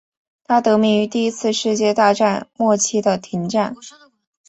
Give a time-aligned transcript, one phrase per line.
[0.45, 3.75] 它得名于第一次世界大战末期的停战。